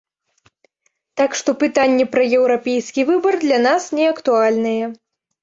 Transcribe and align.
Так 1.21 1.35
што 1.41 1.49
пытанне 1.63 2.05
пра 2.15 2.23
еўрапейскі 2.39 3.01
выбар 3.11 3.39
для 3.45 3.59
нас 3.69 3.83
не 4.01 4.11
актуальнае. 4.15 4.83